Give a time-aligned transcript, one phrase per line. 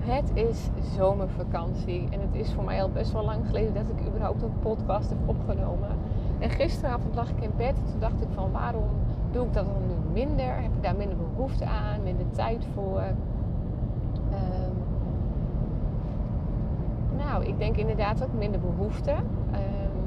[0.00, 4.06] Het is zomervakantie en het is voor mij al best wel lang geleden dat ik
[4.06, 5.88] überhaupt een podcast heb opgenomen.
[6.38, 8.88] En gisteravond lag ik in bed en toen dacht ik van waarom
[9.30, 10.54] doe ik dat dan nu minder?
[10.54, 13.02] Heb ik daar minder behoefte aan, minder tijd voor?
[14.30, 14.74] Ehm,
[17.16, 19.10] nou, ik denk inderdaad ook minder behoefte.
[19.50, 19.98] Ehm,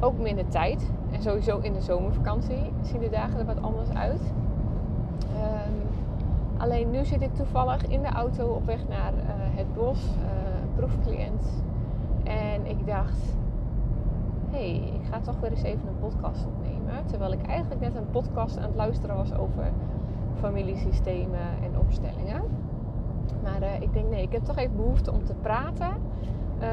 [0.00, 0.90] ook minder tijd.
[1.10, 4.32] En sowieso in de zomervakantie zien de dagen er wat anders uit.
[6.56, 10.54] Alleen nu zit ik toevallig in de auto op weg naar uh, het bos, uh.
[12.24, 13.36] En ik dacht,
[14.50, 17.06] hé, hey, ik ga toch weer eens even een podcast opnemen.
[17.06, 19.72] Terwijl ik eigenlijk net een podcast aan het luisteren was over
[20.40, 22.42] familiesystemen en opstellingen.
[23.42, 25.92] Maar uh, ik denk, nee, ik heb toch even behoefte om te praten.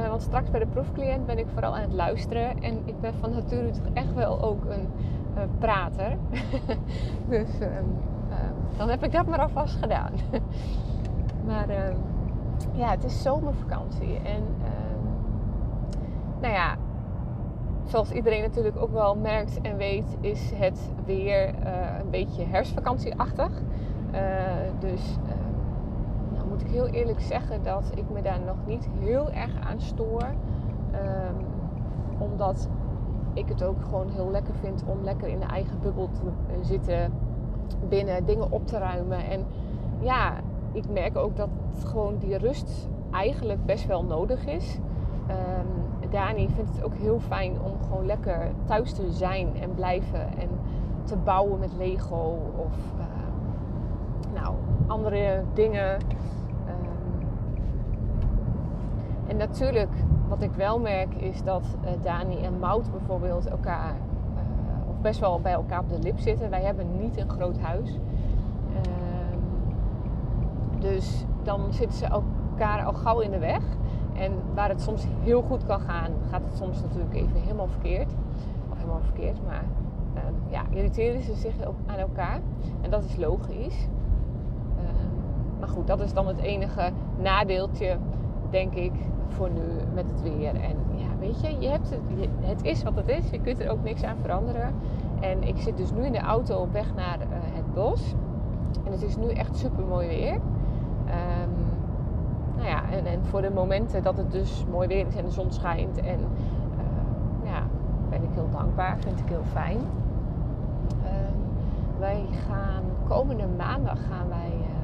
[0.10, 2.62] Want straks bij de proefcliënt ben ik vooral aan het luisteren.
[2.62, 4.88] En ik ben van nature toch echt wel ook een
[5.60, 6.18] prater.
[7.30, 7.86] dus ehm,
[8.78, 10.12] dan heb ik dat maar alvast gedaan.
[11.48, 11.96] maar ehm,
[12.72, 14.16] ja, het is zomervakantie.
[14.16, 15.04] En ehm,
[16.42, 16.76] nou ja,
[17.86, 21.54] zoals iedereen natuurlijk ook wel merkt en weet, is het weer
[22.00, 23.52] een beetje herfstvakantieachtig.
[24.80, 25.18] dus
[26.34, 29.82] nou moet ik heel eerlijk zeggen dat ik me daar nog niet heel erg aan
[29.82, 30.26] stoor.
[32.18, 32.70] Omdat
[33.34, 36.22] ik het ook gewoon heel lekker vind om lekker in de eigen bubbel te
[36.62, 37.14] zitten.
[37.90, 39.26] Binnen dingen op te ruimen.
[39.26, 39.46] En
[40.00, 40.34] ja,
[40.72, 41.50] ik merk ook dat
[41.86, 44.78] gewoon die rust eigenlijk best wel nodig is.
[45.30, 50.38] Um, Dani vindt het ook heel fijn om gewoon lekker thuis te zijn en blijven.
[50.38, 50.50] En
[51.04, 53.06] te bouwen met Lego of uh,
[54.34, 54.56] nou,
[54.88, 55.98] andere dingen.
[59.32, 59.92] En natuurlijk,
[60.28, 63.96] wat ik wel merk, is dat uh, Dani en Mout bijvoorbeeld elkaar,
[65.02, 66.50] best wel bij elkaar op de lip zitten.
[66.50, 67.90] Wij hebben niet een groot huis.
[67.90, 68.82] Uh,
[70.80, 73.64] dus dan zitten ze elkaar al gauw in de weg.
[74.14, 78.14] En waar het soms heel goed kan gaan, gaat het soms natuurlijk even helemaal verkeerd.
[78.72, 79.64] Of helemaal verkeerd, maar
[80.14, 81.54] ehm, ja, irriteren ze zich
[81.86, 82.40] aan elkaar.
[82.82, 83.88] En dat is logisch.
[84.78, 86.92] Ehm, maar goed, dat is dan het enige
[87.22, 87.98] nadeeltje,
[88.50, 88.94] denk ik,
[89.28, 90.56] voor nu met het weer.
[90.56, 90.76] En
[91.22, 93.30] weet je, je hebt het, het is wat het is.
[93.30, 94.74] Je kunt er ook niks aan veranderen.
[95.20, 98.14] En ik zit dus nu in de auto op weg naar uh, het bos.
[98.86, 100.34] En het is nu echt super mooi weer.
[100.34, 101.54] Um,
[102.56, 105.32] nou ja, en, en, voor de momenten dat het dus mooi weer is en de
[105.32, 105.98] zon schijnt.
[105.98, 107.64] En uh, ja,
[108.10, 108.98] ben ik heel dankbaar.
[109.00, 109.78] Vind ik heel fijn.
[109.78, 111.42] Um,
[112.00, 114.81] wij gaan komende maandag gaan wij uh,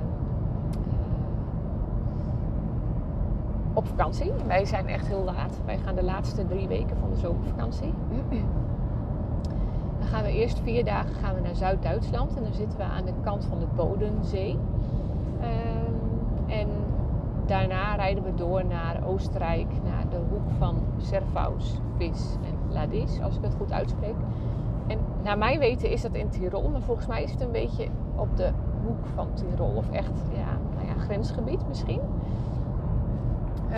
[3.78, 4.32] op vakantie.
[4.48, 5.60] Wij zijn echt heel laat.
[5.66, 7.94] Wij gaan de laatste drie weken van de zomervakantie.
[10.00, 12.36] Dan gaan we eerst vier dagen gaan we naar Zuid-Duitsland.
[12.36, 14.52] En dan zitten we aan de kant van de Bodensee.
[14.52, 16.68] Um, en
[17.46, 23.36] daarna rijden we door naar Oostenrijk, naar de hoek van Servaus, Vis en Ladis, als
[23.36, 24.16] ik het goed uitspreek.
[24.88, 27.88] En naar mijn weten is dat in Tirol, maar volgens mij is het een beetje
[28.16, 28.52] op de
[28.86, 29.74] hoek van Tirol.
[29.76, 32.02] Of echt, ja, nou ja, grensgebied misschien.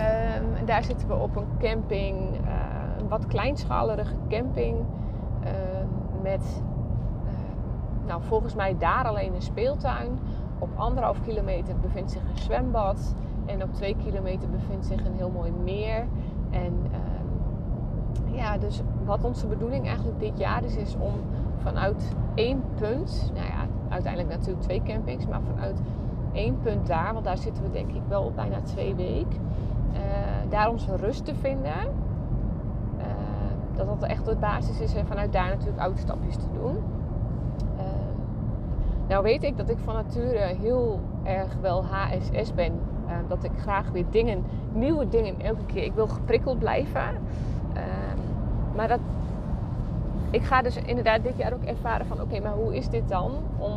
[0.00, 2.50] Um, daar zitten we op een camping, uh,
[2.98, 4.78] een wat kleinschalige camping.
[5.44, 5.50] Uh,
[6.22, 6.62] met
[7.24, 7.30] uh,
[8.06, 10.18] nou, volgens mij daar alleen een speeltuin.
[10.58, 13.14] Op anderhalf kilometer bevindt zich een zwembad.
[13.46, 16.06] En op twee kilometer bevindt zich een heel mooi meer.
[16.50, 21.12] En ehm, ja, dus wat onze bedoeling eigenlijk dit jaar is, is om
[21.56, 25.82] vanuit één punt, nou ja, uiteindelijk natuurlijk twee campings, maar vanuit
[26.32, 29.40] één punt daar, want daar zitten we denk ik wel bijna twee weken
[30.50, 31.78] daar onze rust te vinden.
[32.98, 33.04] Uh,
[33.76, 36.76] dat dat echt de basis is en vanuit daar natuurlijk uitstapjes te doen.
[37.76, 37.82] Uh,
[39.08, 42.72] nou weet ik dat ik van nature heel erg wel HSS ben.
[43.28, 45.82] dat ik graag weer dingen, nieuwe dingen elke keer.
[45.82, 47.18] Ik wil geprikkeld blijven.
[48.76, 49.00] maar dat,
[50.30, 53.32] ik ga dus inderdaad dit jaar ook ervaren van oké, maar hoe is dit dan
[53.58, 53.72] om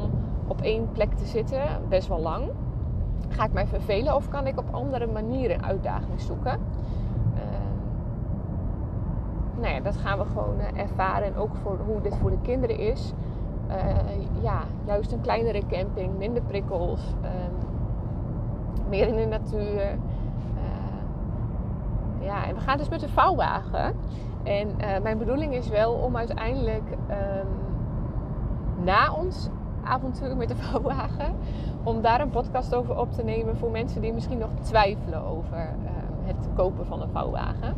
[0.48, 2.50] op één plek te zitten, best wel lang.
[3.34, 6.60] Ga ik mij vervelen of kan ik op andere manieren uitdaging zoeken?
[7.36, 7.42] Uh,
[9.62, 11.28] nou ja, dat gaan we gewoon uh, ervaren.
[11.28, 13.14] En ook voor hoe dit voor de kinderen is.
[13.70, 13.76] Uh,
[14.42, 17.54] ja, juist een kleinere camping, minder prikkels, ehm,
[18.90, 19.82] meer in de natuur.
[19.82, 19.98] Eh,
[22.20, 23.96] ja, en we gaan dus met een vouwwagen.
[24.44, 24.68] En
[25.02, 26.84] mijn bedoeling is wel om uiteindelijk
[28.84, 29.50] na ons
[29.86, 31.36] avontuur met de vouwwagen.
[31.84, 35.58] Om daar een podcast over op te nemen voor mensen die misschien nog twijfelen over
[35.58, 35.90] uh,
[36.24, 37.76] het kopen van een vouwwagen.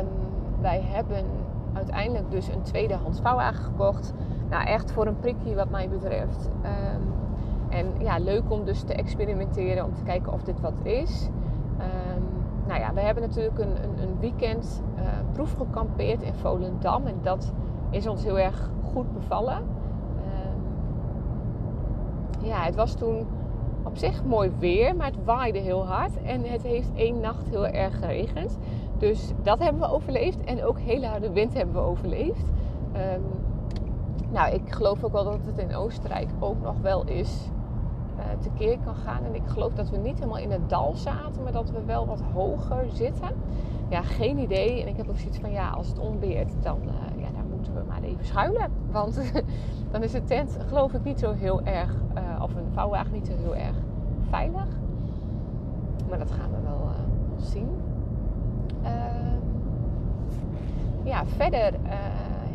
[0.00, 0.06] Um,
[0.60, 1.24] wij hebben
[1.72, 4.14] uiteindelijk dus een tweedehands vouwwagen gekocht.
[4.50, 6.48] Nou, echt voor een prikje wat mij betreft.
[6.64, 7.14] Um,
[7.68, 11.28] En ja, leuk om dus te experimenteren, om te kijken of dit wat is.
[11.78, 12.22] Ehm,
[12.66, 17.06] nou ja, we hebben natuurlijk een, een, een weekend uh, proef gekampeerd in Volendam.
[17.06, 17.52] En dat
[17.90, 19.62] is ons heel erg goed bevallen.
[22.46, 23.26] Ja, het was toen
[23.82, 26.22] op zich mooi weer, maar het waaide heel hard.
[26.22, 28.58] En het heeft één nacht heel erg geregend.
[28.98, 30.44] Dus dat hebben we overleefd.
[30.44, 32.50] En ook hele harde wind hebben we overleefd.
[33.14, 33.24] Um,
[34.30, 37.50] nou, ik geloof ook wel dat het in Oostenrijk ook nog wel eens
[38.18, 39.24] uh, tekeer kan gaan.
[39.24, 42.06] En ik geloof dat we niet helemaal in het dal zaten, maar dat we wel
[42.06, 43.28] wat hoger zitten.
[43.88, 44.82] Ja, geen idee.
[44.82, 47.74] En ik heb ook zoiets van, ja, als het onweert, dan uh, ja, daar moeten
[47.74, 48.70] we maar even schuilen.
[48.90, 49.32] Want
[49.92, 52.18] dan is de tent, geloof ik, niet zo heel erg, of
[52.56, 53.76] een vouwwagen niet zo heel erg
[54.28, 54.66] veilig.
[56.08, 56.88] Maar dat gaan we wel
[57.36, 57.68] zien.
[58.82, 59.38] Ehm,
[61.02, 61.72] ja, verder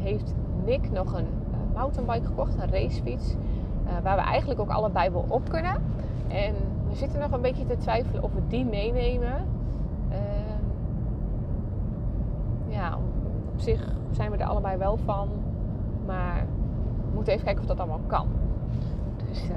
[0.02, 0.34] heeft
[0.66, 1.28] Nick nog een
[1.74, 3.36] mountainbike gekocht, een racefiets.
[4.04, 5.76] Waar we eigenlijk ook allebei wel op kunnen.
[6.28, 6.56] En
[6.90, 9.48] we zitten nog een beetje te twijfelen of we die meenemen.
[10.10, 10.18] Uh,
[12.68, 12.98] ja,
[13.54, 15.30] op zich zijn we er allebei wel van.
[16.06, 16.46] Maar
[17.10, 18.28] we moeten even kijken of dat allemaal kan.
[19.28, 19.56] Dus uh,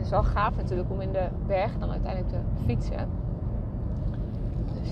[0.00, 3.08] het is wel gaaf natuurlijk om in de berg dan uiteindelijk te fietsen.
[4.80, 4.90] Dus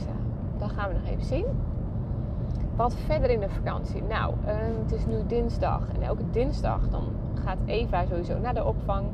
[0.58, 1.44] dat gaan we nog even zien.
[2.76, 4.02] Wat verder in de vakantie?
[4.02, 5.82] Nou, uh, het is nu dinsdag.
[5.94, 9.06] En elke dinsdag dan gaat Eva sowieso naar de opvang.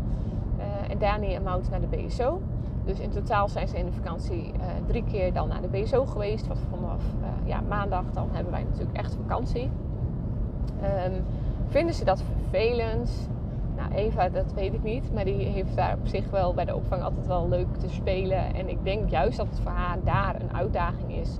[0.59, 2.41] Uh, en Dani en Mout naar de BSO.
[2.85, 6.05] Dus in totaal zijn ze in de vakantie uh, drie keer dan naar de BSO
[6.05, 6.47] geweest.
[6.47, 7.03] Wat vanaf
[7.45, 9.71] ja, maandag dan hebben wij natuurlijk echt vakantie.
[11.07, 11.25] Um,
[11.69, 13.29] vinden ze dat vervelend?
[13.77, 15.13] Nou, Eva, dat weet ik niet.
[15.13, 18.55] Maar die heeft daar op zich wel bij de opvang altijd wel leuk te spelen.
[18.55, 21.39] En ik denk juist dat het voor haar daar een uitdaging is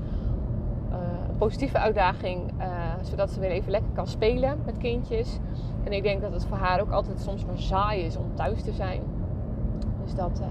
[1.39, 2.67] positieve uitdaging, uh,
[3.03, 5.39] zodat ze weer even lekker kan spelen met kindjes.
[5.85, 8.63] En ik denk dat het voor haar ook altijd soms maar saai is om thuis
[8.63, 9.03] te zijn.
[10.03, 10.47] Dus dat uh,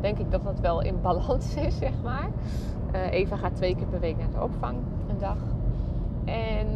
[0.00, 2.28] denk ik dat dat wel in balans is, zeg maar.
[3.10, 4.76] Eva gaat twee keer per week naar de opvang,
[5.08, 5.36] een dag.
[6.24, 6.66] En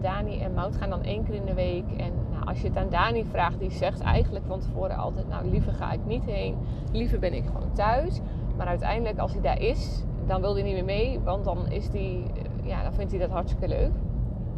[0.00, 1.84] Dani en Mout gaan dan één keer in de week.
[1.96, 2.12] En
[2.44, 5.92] als je het aan Dani vraagt, die zegt eigenlijk van tevoren altijd: Nou, liever ga
[5.92, 6.56] ik niet heen,
[6.92, 8.20] liever ben ik gewoon thuis.
[8.56, 11.90] Maar uiteindelijk, als hij daar is, dan wil hij niet meer mee, want dan, is
[11.90, 13.92] die, eh, ja, dan vindt hij dat hartstikke leuk.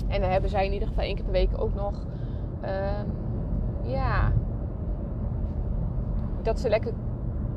[0.09, 2.07] En dan hebben zij in ieder geval één keer per week ook nog,
[2.65, 4.33] uh, ja,
[6.43, 6.93] dat ze lekker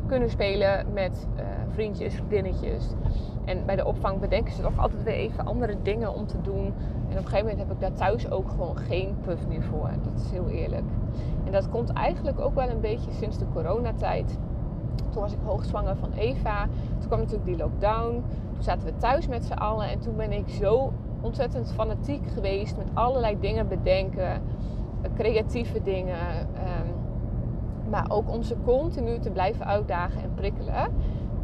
[0.10, 2.86] kunnen spelen met uh, vriendjes, vriendinnetjes.
[3.46, 6.66] En bij de opvang bedenken ze toch altijd weer even andere dingen om te doen.
[7.10, 9.90] En op een gegeven moment heb ik daar thuis ook gewoon geen puff meer voor.
[10.04, 10.86] Dat is heel eerlijk.
[11.46, 14.38] En dat komt eigenlijk ook wel een beetje sinds de coronatijd.
[15.10, 16.68] Toen was ik hoogzwanger van Eva.
[17.00, 18.24] Toen kwam natuurlijk die lockdown.
[18.54, 19.90] Toen zaten we thuis met z'n allen.
[19.90, 24.32] En toen ben ik zo ontzettend fanatiek geweest met allerlei dingen bedenken.
[25.02, 26.18] Eh, creatieve dingen.
[26.40, 26.89] Um,
[27.90, 30.88] maar ook om ze continu te blijven uitdagen en prikkelen.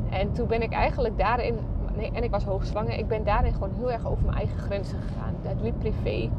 [0.09, 1.55] En toen ben ik eigenlijk daarin,
[1.95, 4.99] nee, en ik was hoogzwanger, ik ben daarin gewoon heel erg over mijn eigen grenzen
[4.99, 5.33] gegaan.
[5.41, 6.29] Het liep privé,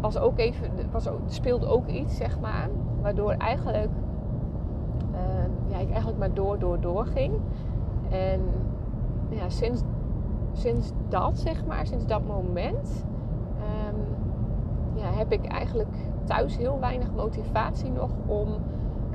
[0.00, 2.68] was ook even, was ook, speelde ook iets, zeg maar.
[3.00, 3.90] Waardoor eigenlijk
[5.68, 7.34] ja, ik eigenlijk maar door, door, door ging.
[8.10, 8.40] En
[9.28, 9.82] ja, sinds,
[10.52, 13.04] sinds dat, zeg maar, sinds dat moment,
[13.88, 13.96] um,
[14.94, 15.94] ja, heb ik eigenlijk
[16.24, 18.48] thuis heel weinig motivatie nog om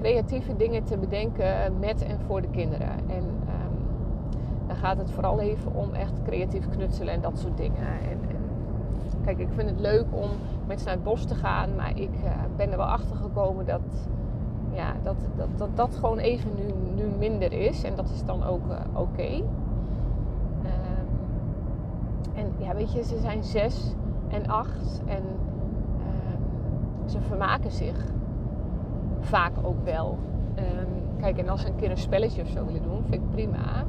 [0.04, 2.90] creatieve dingen te bedenken met en voor de kinderen.
[2.90, 3.78] En um,
[4.68, 7.88] dan gaat het vooral even om echt creatief knutselen en dat soort dingen.
[8.10, 8.20] En,
[9.26, 10.30] kijk, ik vind het leuk om
[10.68, 13.66] met ze naar het bos te gaan, maar ik uh, ben er wel achter gekomen
[13.66, 13.82] dat
[14.72, 16.64] ja, dat, dat, dat dat gewoon even nu,
[17.04, 17.84] nu minder is.
[17.84, 19.42] En dat is dan ook uh, oké.
[20.64, 21.06] Ehm,
[22.34, 23.94] en ja, weet je, ze zijn zes
[24.28, 25.02] en acht.
[25.06, 28.12] En um, ze vermaken zich
[29.24, 30.18] vaak ook wel.
[30.56, 33.32] Um, kijk, en als ze een keer een spelletje of zo willen doen, vind ik
[33.32, 33.84] prima.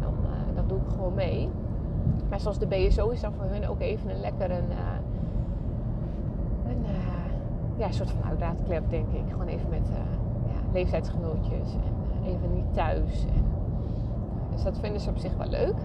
[0.00, 1.48] Dan, uh, dan doe ik gewoon mee.
[2.28, 4.98] Maar zoals de BSO is dan voor hun ook even een lekker een, uh,
[6.66, 6.84] een
[7.76, 9.30] ja, soort van uitlaatklep, denk ik.
[9.30, 9.88] Gewoon even met
[10.72, 13.24] leeftijdsgenootjes en eh, even niet thuis.
[13.24, 13.32] Eh,
[14.50, 15.76] dus dat vinden ze op zich wel leuk.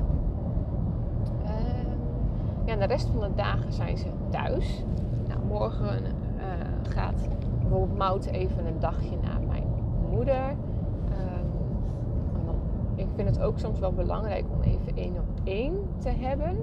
[1.44, 1.98] Ehm,
[2.66, 4.84] ja, de rest van de dagen zijn ze thuis.
[5.28, 6.04] Nou, morgen
[6.90, 7.28] gaat
[7.68, 9.64] bijvoorbeeld Mout even een dagje naar mijn
[10.10, 10.56] moeder.
[12.46, 12.56] Dan,
[12.96, 16.58] ik vind het ook soms wel belangrijk om even één op één te hebben.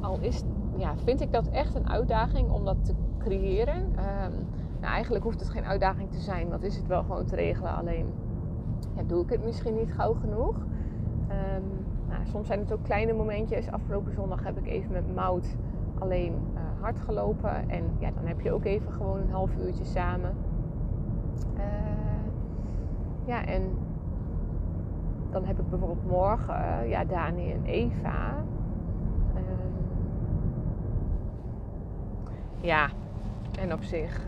[0.00, 0.42] Al is,
[0.76, 3.76] ja, vind ik dat echt een uitdaging om dat te creëren.
[3.76, 4.46] Um,
[4.80, 7.74] nou, eigenlijk hoeft het geen uitdaging te zijn, want is het wel gewoon te regelen.
[7.74, 8.06] Alleen
[8.96, 10.56] ja, doe ik het misschien niet gauw genoeg.
[10.56, 11.64] Um,
[12.08, 13.70] nou, soms zijn het ook kleine momentjes.
[13.70, 15.56] Afgelopen zondag heb ik even met Mout
[15.98, 17.68] alleen uh, hard gelopen.
[17.68, 20.34] En ja, dan heb je ook even gewoon een half uurtje samen.
[21.56, 21.62] Uh,
[23.24, 23.78] ja, en
[25.30, 28.44] dan heb ik bijvoorbeeld morgen, ja, Dani en Eva.
[29.34, 29.72] Ehm,
[32.60, 32.88] ja,
[33.58, 34.26] en op zich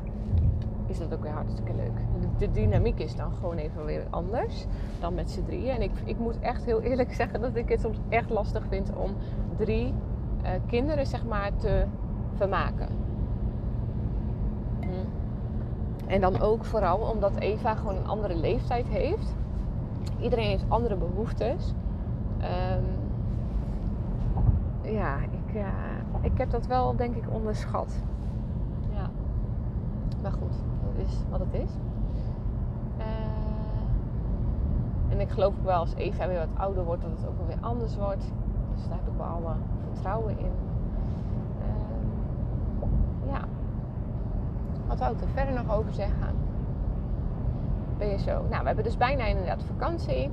[0.87, 1.93] is dat ook weer hartstikke leuk.
[2.39, 4.67] De, dynamiek is dan gewoon even weer anders
[5.01, 5.75] dan met z'n drieën.
[5.75, 8.97] En ik, ik moet echt heel eerlijk zeggen dat ik het soms echt lastig vind
[8.97, 9.11] om
[9.57, 9.95] drie
[10.43, 11.85] uh, kinderen zeg maar te
[12.35, 13.08] vermaken.
[16.09, 19.35] En dan ook vooral omdat Eva gewoon een andere leeftijd heeft.
[20.21, 21.75] Iedereen heeft andere behoeftes.
[22.41, 22.85] Um,
[24.93, 25.67] ja, ik, uh,
[26.21, 28.03] ik heb dat wel denk ik onderschat.
[28.95, 29.11] Ja.
[30.23, 30.53] Maar goed,
[30.85, 31.71] dat is wat het is.
[32.99, 33.05] Uh,
[35.09, 37.47] en ik geloof ook wel als Eva weer wat ouder wordt, dat het ook wel
[37.47, 38.33] weer anders wordt.
[38.75, 39.55] Dus daar heb ik wel alle
[39.93, 40.53] vertrouwen in.
[41.61, 43.41] Uh, ja.
[44.89, 46.29] Wat wou ik er verder nog over zeggen?
[47.99, 48.43] Ben je zo?
[48.51, 50.31] Nou, we hebben dus bijna inderdaad vakantie.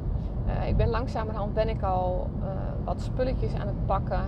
[0.47, 2.45] Uh, ik ben langzamerhand ben ik al uh,
[2.83, 4.21] wat spulletjes aan het pakken.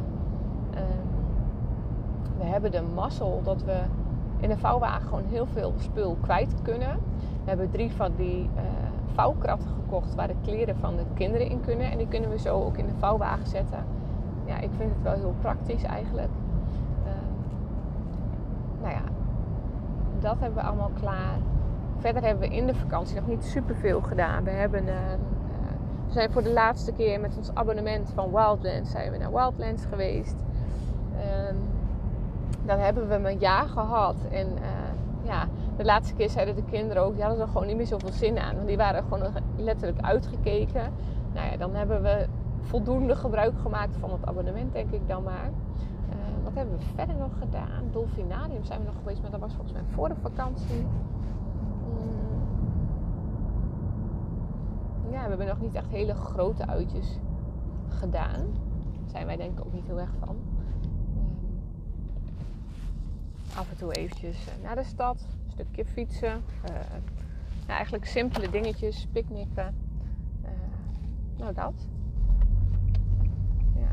[2.37, 3.79] we hebben de mazzel dat we
[4.39, 6.99] in de vouwwagen gewoon heel veel spul kwijt kunnen.
[7.43, 8.49] We hebben drie van die
[9.13, 11.91] vouwkratten gekocht waar de kleren van de kinderen in kunnen.
[11.91, 13.83] En die kunnen we zo ook in de vouwwagen zetten
[14.47, 16.29] ja, ik vind het wel heel praktisch eigenlijk.
[17.05, 17.11] Uh,
[18.81, 19.01] nou ja,
[20.19, 21.37] dat hebben we allemaal klaar.
[21.97, 24.43] Verder hebben we in de vakantie nog niet superveel gedaan.
[24.43, 24.93] We hebben uh,
[26.07, 29.85] we zijn voor de laatste keer met ons abonnement van Wildlands zijn we naar Wildlands
[29.85, 30.35] geweest.
[31.19, 31.55] Ehm,
[32.65, 34.15] dan hebben we een jaar gehad.
[34.31, 35.47] En uh, ja,
[35.77, 38.37] de laatste keer zeiden de kinderen ook, die hadden er gewoon niet meer zoveel zin
[38.39, 38.55] aan.
[38.55, 40.91] Want die waren gewoon letterlijk uitgekeken.
[41.33, 42.27] Nou ja, dan hebben we
[42.61, 45.49] voldoende gebruik gemaakt van het abonnement, denk ik dan maar.
[46.57, 47.91] Hebben we verder nog gedaan?
[47.91, 50.81] Dolfinarium zijn we nog geweest, maar dat was volgens mij voor de vakantie.
[50.81, 50.87] Mm.
[55.11, 57.19] Ja, we hebben nog niet echt hele grote uitjes
[57.87, 58.45] gedaan.
[59.05, 60.29] Zijn wij denk ik ook niet heel erg van.
[60.29, 61.61] Um,
[63.57, 66.43] af en toe eventjes eh, naar de stad, een stukje fietsen.
[66.69, 66.71] Uh,
[67.65, 69.75] nou, eigenlijk simpele dingetjes, picknicken.
[71.37, 71.73] Nou dat.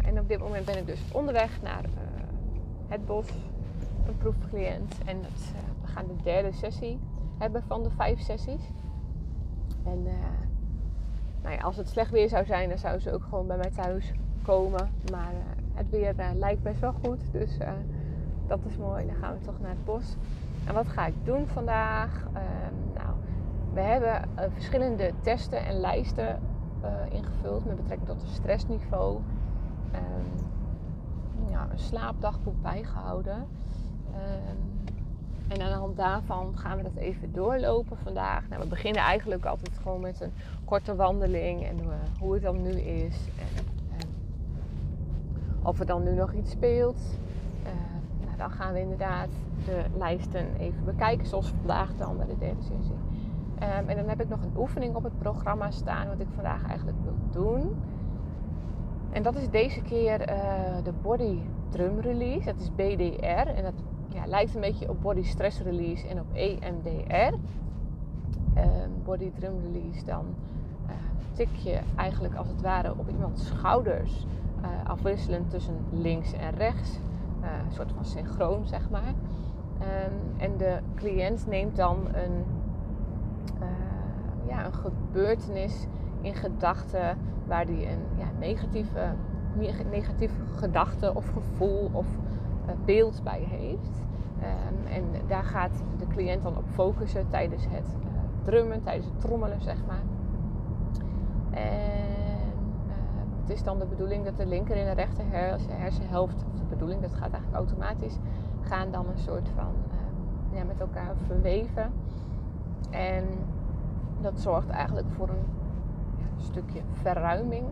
[0.05, 1.85] En op dit moment ben ik dus onderweg naar
[2.89, 3.29] het bos,
[4.07, 4.99] een proefcliënt.
[5.05, 6.99] En dat, uh, we gaan de derde sessie
[7.39, 8.71] hebben van de vijf sessies.
[9.85, 10.13] En uh,
[11.43, 13.71] nou ja, als het slecht weer zou zijn, dan zou ze ook gewoon bij mij
[13.71, 14.13] thuis
[14.43, 14.91] komen.
[15.11, 15.33] Maar
[15.75, 17.21] het weer lijkt best wel goed.
[17.33, 17.59] Dus
[18.47, 19.07] dat is mooi.
[19.07, 20.17] Dan gaan we toch naar het bos.
[20.67, 22.27] En wat ga ik doen vandaag?
[22.33, 23.15] Ehm, nou,
[23.73, 26.41] we hebben verschillende testen en lijsten
[27.11, 29.21] ingevuld met betrekking tot het stressniveau
[29.95, 30.45] um,
[31.61, 33.37] een slaapdagboek bijgehouden.
[33.37, 34.73] Um,
[35.49, 38.49] en aan de hand daarvan gaan we dat even doorlopen vandaag.
[38.49, 40.33] Nou, we beginnen eigenlijk altijd gewoon met een
[40.65, 43.17] korte wandeling en uh, hoe het dan nu is.
[43.39, 47.19] En, uh, of er dan nu nog iets speelt.
[47.63, 47.67] Uh,
[48.25, 49.29] nou, dan gaan we inderdaad
[49.65, 52.97] de lijsten even bekijken, zoals vandaag dan bij de sessie.
[53.87, 56.99] En dan heb ik nog een oefening op het programma staan, wat ik vandaag eigenlijk
[57.03, 57.77] wil doen.
[59.15, 60.37] En dat is deze keer uh,
[60.85, 62.45] de Body Drum Release.
[62.45, 63.49] Dat is BDR.
[63.49, 63.75] En dat
[64.09, 67.35] ja, lijkt een beetje op Body Stress Release en op EMDR.
[68.57, 68.63] Uh,
[69.05, 70.25] body Drum Release, dan
[70.87, 70.93] uh,
[71.33, 74.27] tik je eigenlijk als het ware op iemands schouders.
[74.63, 76.99] Eh, afwisselend tussen links en rechts.
[77.67, 79.13] een soort van synchroon, zeg maar.
[79.81, 82.45] Um, en de cliënt neemt dan een,
[84.47, 85.87] ja, een gebeurtenis
[86.25, 89.15] in gedachten waar die een ja, negatieve,
[89.91, 92.07] negatieve gedachte of gevoel of
[92.67, 94.03] uh, beeld bij heeft.
[94.43, 98.07] Um, en daar gaat de cliënt dan op focussen tijdens het uh,
[98.43, 100.03] drummen, tijdens het trommelen, zeg maar.
[101.51, 102.53] En
[102.87, 102.95] uh,
[103.41, 105.25] het is dan de bedoeling dat de linker en de rechter
[105.69, 108.19] hersenhelft, of de bedoeling, dat gaat eigenlijk automatisch,
[108.61, 109.73] gaan dan een soort van
[110.53, 111.93] ja, met elkaar verweven.
[112.91, 113.25] En
[114.21, 115.45] dat zorgt eigenlijk voor een
[116.45, 117.67] stukje verruiming.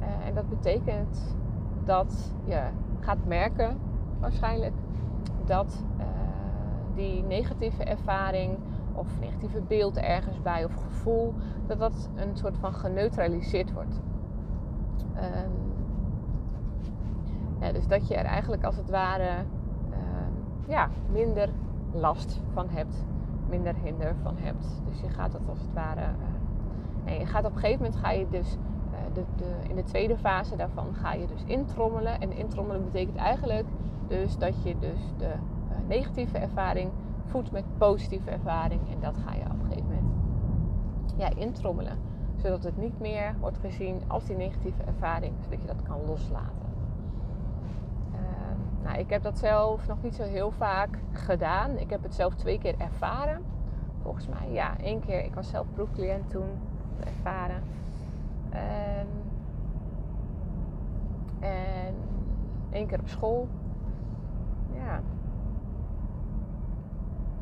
[0.00, 1.36] Uh, en dat betekent
[1.84, 2.62] dat je
[3.00, 3.78] gaat merken,
[4.20, 4.74] waarschijnlijk,
[5.44, 6.04] dat uh,
[6.94, 8.58] die negatieve ervaring
[8.92, 11.34] of negatieve beeld ergens bij of gevoel,
[11.66, 14.00] dat dat een soort van geneutraliseerd wordt.
[15.16, 15.72] Um,
[17.60, 19.44] ja, dus dat je er eigenlijk als het ware
[19.90, 19.96] uh,
[20.66, 21.48] ja, minder
[21.92, 23.04] last van hebt,
[23.48, 24.82] minder hinder van hebt.
[24.88, 26.06] Dus je gaat dat als het ware
[27.18, 28.56] je gaat op een gegeven moment ga je dus
[28.92, 32.20] uh, de, de, in de tweede fase daarvan ga je dus intrommelen.
[32.20, 33.66] En intrommelen betekent eigenlijk
[34.06, 36.90] dus dat je dus de uh, negatieve ervaring
[37.24, 38.80] voedt met positieve ervaring.
[38.92, 40.12] En dat ga je op een gegeven moment
[41.16, 41.98] ja, intrommelen.
[42.36, 46.68] Zodat het niet meer wordt gezien als die negatieve ervaring, zodat je dat kan loslaten.
[48.12, 51.78] Ehm, nou, ik heb dat zelf nog niet zo heel vaak gedaan.
[51.78, 53.42] Ik heb het zelf twee keer ervaren.
[54.02, 55.24] Volgens mij, ja, één keer.
[55.24, 56.48] Ik was zelf proefcliënt toen
[57.04, 57.62] ervaren.
[58.50, 59.06] Ehm,
[61.40, 61.94] en
[62.70, 63.48] één keer op school.
[64.74, 65.00] Ja.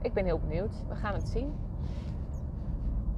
[0.03, 0.83] Ik ben heel benieuwd.
[0.89, 1.53] We gaan het zien.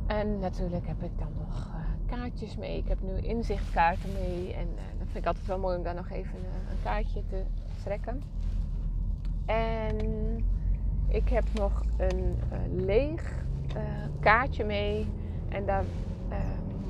[0.07, 2.79] En natuurlijk heb ik dan nog uh, kaartjes mee.
[2.79, 4.55] Ik heb nu inzichtkaarten mee.
[4.55, 7.27] En uh, dat vind ik altijd wel mooi om daar nog even een, een kaartje
[7.27, 7.45] te
[7.83, 8.23] trekken.
[9.47, 9.97] En
[11.09, 12.37] ik heb nog een
[12.85, 13.45] leeg
[14.21, 15.09] kaartje mee.
[15.49, 15.85] En daar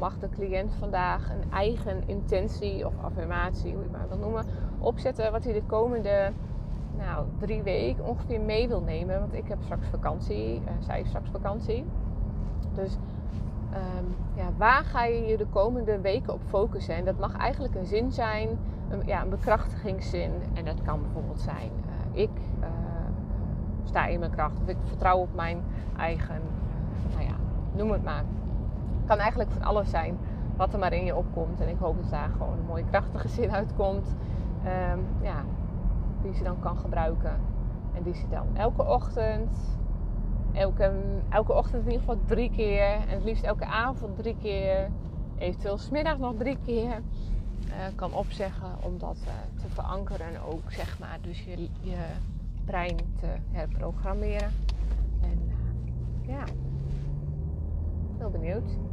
[0.00, 4.44] mag de cliënt vandaag een eigen intentie of affirmatie, hoe je het maar wil noemen,
[4.78, 5.32] opzetten.
[5.32, 6.32] Wat hij de komende
[6.96, 9.20] nou, drie weken ongeveer mee wil nemen.
[9.20, 11.84] Want ik heb straks vakantie, uh, zij heeft straks vakantie.
[12.74, 12.96] Dus
[13.72, 16.94] um, ja, waar ga je je de komende weken op focussen?
[16.94, 18.48] En dat mag eigenlijk een zin zijn,
[18.90, 20.32] een, ja, een bekrachtigingszin.
[20.54, 21.70] En dat kan bijvoorbeeld zijn:
[22.14, 22.30] uh, ik
[22.60, 22.66] uh,
[23.84, 25.62] sta in mijn kracht of ik vertrouw op mijn
[25.96, 26.40] eigen,
[27.12, 27.34] nou ja,
[27.72, 28.24] noem het maar
[29.10, 30.18] kan eigenlijk van alles zijn
[30.56, 31.60] wat er maar in je opkomt.
[31.60, 34.14] En ik hoop dat daar gewoon een mooie krachtige zin uitkomt.
[34.64, 35.44] Um, ja,
[36.22, 37.40] die ze dan kan gebruiken.
[37.94, 39.78] En die ze dan elke ochtend,
[40.52, 40.92] elke,
[41.28, 42.92] elke ochtend in ieder geval drie keer.
[42.92, 44.90] En het liefst elke avond drie keer.
[45.38, 47.02] Eventueel smiddag nog drie keer.
[47.66, 50.26] Uh, kan opzeggen om dat uh, te verankeren.
[50.26, 51.96] En ook zeg maar dus je, je
[52.64, 54.50] brein te herprogrammeren.
[55.20, 56.44] En uh, ja,
[58.18, 58.89] heel benieuwd.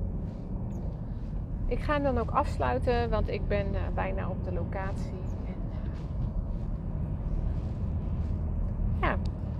[1.67, 5.21] Ik ga hem dan ook afsluiten, want ik ben uh, bijna op de locatie.
[5.45, 5.77] En uh,
[9.01, 9.17] ja,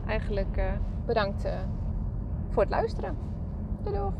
[0.08, 0.72] eigenlijk uh,
[1.06, 1.48] bedankt
[2.50, 3.18] voor het luisteren.
[3.84, 4.14] Doei doeg!